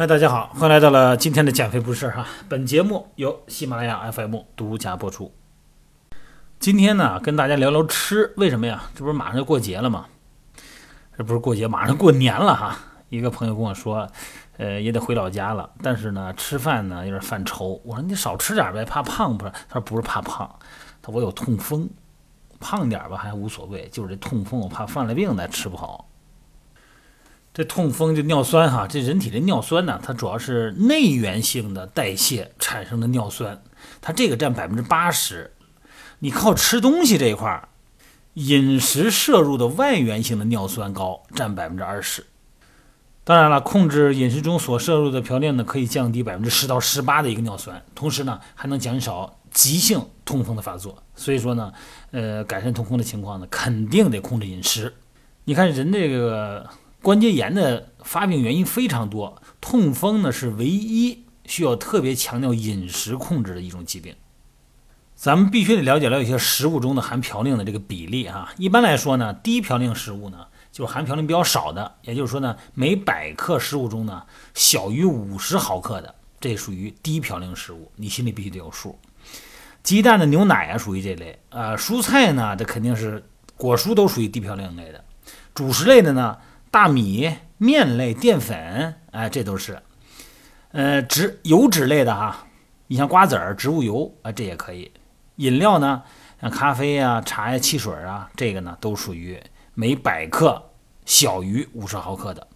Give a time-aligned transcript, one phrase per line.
[0.00, 2.26] 嗨，大家好，欢迎来到了今天的减肥不是哈。
[2.48, 5.30] 本节目由喜马拉雅 FM 独家播出。
[6.58, 8.84] 今天呢，跟大家聊聊吃，为什么呀？
[8.94, 10.06] 这不是马上就过节了吗？
[11.18, 12.78] 这不是过节，马上过年了哈。
[13.10, 14.08] 一个朋友跟我说，
[14.56, 17.78] 呃，也得回老家了，但是呢，吃饭呢有点犯愁。
[17.84, 19.52] 我说你少吃点呗，怕胖不是？
[19.68, 20.48] 他说不是怕胖，
[21.02, 21.86] 他说我有痛风，
[22.58, 26.06] 胖点吧还无所谓，就是这痛风，我怕犯了病再吃不好。
[27.60, 33.62] 这痛风就尿酸哈，这人体的尿酸呢，它主要是内源性的代谢产生的尿酸，
[34.00, 35.52] 它这个占百分之八十。
[36.20, 37.68] 你靠吃东西这一块儿，
[38.32, 42.24] 饮食摄入的外源性的尿酸高，占百分之二十。
[43.24, 51.02] 当然了，控制饮食中所摄入的嘌呤呢，可以降低百分之十到十八的一个尿酸，同时呢，还能减少急性痛风的发作。
[51.14, 51.70] 所以说呢，
[52.12, 54.94] 呃，改善痛风的情况呢，肯定得控制饮食。
[55.44, 56.66] 你看人这个。
[57.02, 64.14] 关节炎的发病原因非常多，痛风呢是唯一需要特别强调饮食控制的一种疾病。
[65.16, 68.52] 咱们必须得了解了一些食物中的含嘌呤的这个比例啊。
[68.58, 74.22] 一般来说呢，低嘌呤食物呢就是含嘌呤比较少的，也就是说呢，每百克食物中呢
[74.54, 78.98] 小于五十毫克的，这属于低嘌呤食物，你心里必须得有数。
[79.82, 83.24] 鸡蛋的牛奶啊属于这类啊，蔬菜呢这肯定是
[83.56, 85.02] 果蔬都属于低嘌呤类的，
[85.54, 86.36] 主食类的呢。
[86.70, 89.82] 大米、面类、淀粉，哎，这都是，
[90.70, 92.46] 呃，脂油脂类的哈。
[92.86, 94.92] 你像瓜子儿、植物油啊，这也可以。
[95.36, 96.02] 饮料呢，
[96.40, 99.40] 像咖啡呀、茶呀、汽水啊，这个呢都属于
[99.74, 100.70] 每百克
[101.04, 102.46] 小于五十毫克的。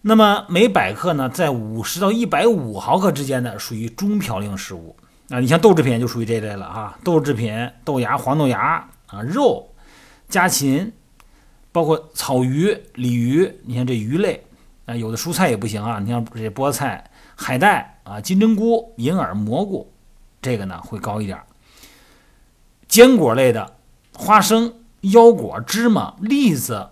[0.00, 4.96] 那么每百克呢，在五十到一百五毫克之间的，属于中嘌呤食物
[5.28, 5.38] 啊。
[5.38, 9.72] 你像豆制品就属于这类了哈，豆制品、豆芽、黄豆芽啊、肉、
[10.28, 10.92] 家禽。
[11.74, 14.46] 包括草鱼、鲤鱼，你看这鱼类
[14.86, 15.98] 啊，有的蔬菜也不行啊。
[15.98, 19.90] 你像这菠菜、海带啊、金针菇、银耳、蘑菇，
[20.40, 21.36] 这个呢会高一点。
[22.86, 23.74] 坚果类的，
[24.12, 26.90] 花生、腰果、芝麻、栗子，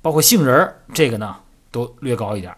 [0.00, 1.38] 包括杏仁儿，这个呢
[1.72, 2.56] 都略高一点。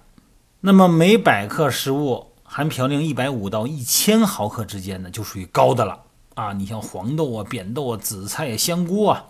[0.60, 5.98] 那么每百克食物含嘌呤一百五到一千毫克之间呢，就属于高的了
[6.34, 6.52] 啊。
[6.52, 9.24] 你像黄豆啊、扁豆啊、紫菜啊、香菇啊，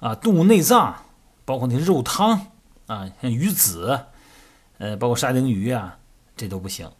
[0.00, 0.96] 啊，动物内脏。
[1.44, 2.46] 包括那肉汤
[2.86, 4.06] 啊，像鱼子，
[4.78, 5.98] 呃，包括沙丁鱼啊，
[6.36, 6.90] 这都不行。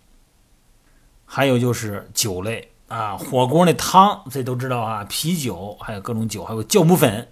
[1.24, 7.28] 还有就是酒类啊，火锅那汤，这都知道啊，啤酒，还有各种酒，还有酵母粉。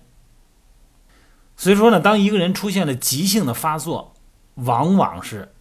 [1.56, 4.14] 所以说呢，当一个人出现了急性的发作，
[4.54, 5.52] 往往是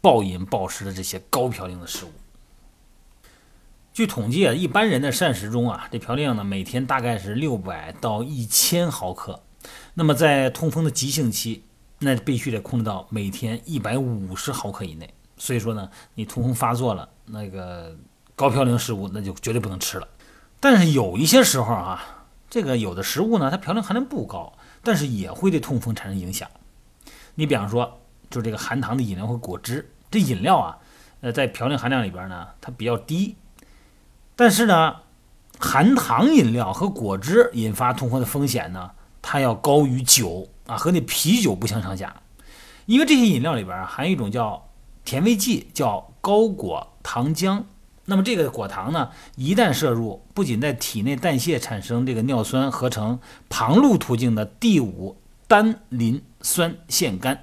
[0.00, 2.10] 暴饮暴食的这些高嘌呤的食物。
[3.92, 9.42] 据统计啊，一般人的膳食中啊，这嘌呤呢，每天大概是六百到一千毫克。
[9.94, 11.64] 那么在痛风的急性期，
[11.98, 15.12] 那必须得控制到每天一百五十毫克以内。
[15.36, 17.96] 所以说呢，你痛风发作了，那个
[18.34, 20.08] 高嘌呤食物那就绝对不能吃了。
[20.60, 24.52] 但是有一些时候啊，这个有的食物呢，它嘌呤含量不高，
[24.82, 26.48] 但是也会对痛风产生影响。
[27.36, 30.78] 你比方说，就是这个含糖的饮料和果汁，这饮料啊，
[31.20, 33.36] 呃，在嘌呤含量里边呢，它比较低，
[34.34, 34.96] 但是呢，
[35.60, 38.90] 含糖饮料和果汁引发痛风的风险呢？
[39.30, 42.22] 它要高于酒啊，和那啤酒不相上下，
[42.86, 44.70] 因为这些饮料里边含有一种叫
[45.04, 47.62] 甜味剂，叫高果糖浆。
[48.06, 55.14] 那么这个果糖呢，一旦摄入，不仅在体内代谢产生这个尿酸，合成旁路途径的第五
[55.46, 57.36] 单磷酸腺苷，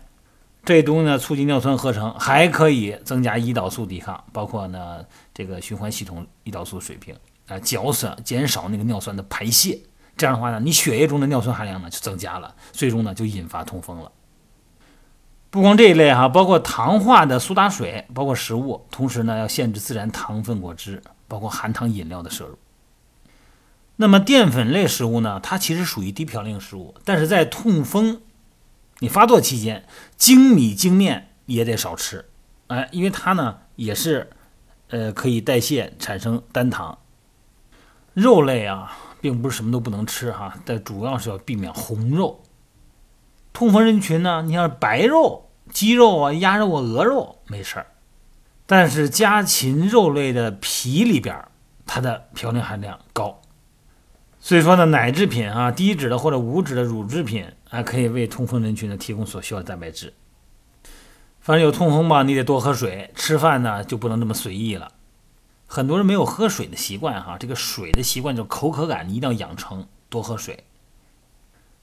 [0.64, 7.16] 这东西呢促进尿酸合成，还可以增加胰岛素抵抗，包括呢这个循环系统胰岛素水平
[7.48, 9.80] 啊，减少减少那个尿酸的排泄。
[10.18, 14.12] 这样的话呢，你血液中的尿酸含量呢就增加了，最终呢就引发痛风了。
[15.50, 22.58] 不光这一类哈，包括糖化的苏打水，包括食物，同时呢要限制自然糖分果汁，包括含糖饮料的摄入。
[23.98, 28.22] 那么淀粉类食物呢，它其实属于低嘌呤食物，但是在痛风
[29.00, 29.86] 你发作期间，
[30.18, 32.26] 精米精面也得少吃，
[32.68, 34.30] 哎，因为它呢也是
[34.90, 36.98] 呃可以代谢产生单糖。
[38.14, 38.98] 肉类啊。
[39.26, 42.44] 并不是什么都不能吃哈，但主要是要避免红肉。
[43.54, 47.88] 痛风人群呢，你像白肉、鸡肉啊、鸭肉啊、鹅肉没事儿，
[48.68, 51.44] 但是家禽肉类的皮里边，
[51.88, 53.42] 它的嘌呤含量高。
[54.40, 60.14] 所以说呢，奶制品啊、低脂的或者无脂的乳制品，还可以为痛风人群呢提供所需要的蛋白质。
[61.42, 64.92] 反正有痛风吧，你得多喝水，吃饭呢就不能这么随意了。
[65.68, 70.64] 很多人没有喝水的习惯，哈，这个水的习惯就口渴感，你一定要养成多喝水。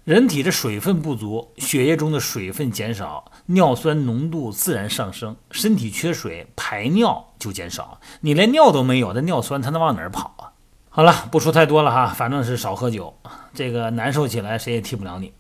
[0.05, 8.01] 人体的水分不足，血液中的水分减少，尿酸浓度自然上升，身体缺水，排尿就减少。
[8.21, 10.51] 你连尿都没有，那尿酸它能往哪儿跑啊？
[10.89, 13.17] 好了，不说太多了哈，反正是少喝酒，
[13.55, 15.33] 这个难受起来谁也替不了你。